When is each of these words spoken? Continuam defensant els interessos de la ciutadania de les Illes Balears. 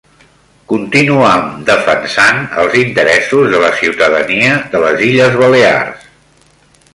Continuam 0.71 1.43
defensant 1.67 2.41
els 2.63 2.77
interessos 2.79 3.53
de 3.53 3.61
la 3.65 3.71
ciutadania 3.83 4.57
de 4.73 4.83
les 4.87 5.05
Illes 5.11 5.39
Balears. 5.43 6.11